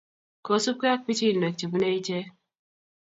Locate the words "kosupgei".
0.45-0.93